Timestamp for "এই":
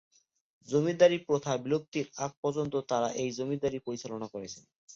3.21-3.29